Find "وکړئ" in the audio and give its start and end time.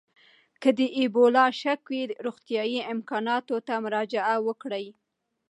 4.47-4.85